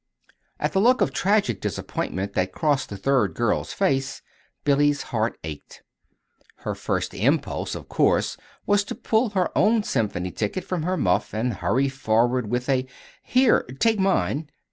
At 0.59 0.73
the 0.73 0.81
look 0.81 1.01
of 1.01 1.13
tragic 1.13 1.61
disappointment 1.61 2.33
that 2.33 2.51
crossed 2.51 2.89
the 2.89 2.97
third 2.97 3.35
girl's 3.35 3.71
face, 3.71 4.23
Billy's 4.63 5.03
heart 5.13 5.37
ached. 5.43 5.83
Her 6.65 6.73
first 6.73 7.13
impulse, 7.13 7.75
of 7.75 7.87
course, 7.87 8.35
was 8.65 8.83
to 8.85 8.95
pull 8.95 9.29
her 9.29 9.55
own 9.55 9.83
symphony 9.83 10.31
ticket 10.31 10.63
from 10.63 10.81
her 10.81 10.97
muff 10.97 11.35
and 11.35 11.53
hurry 11.53 11.87
forward 11.87 12.49
with 12.49 12.67
a 12.67 12.87
"Here, 13.21 13.61
take 13.79 13.99
mine!" 13.99 14.49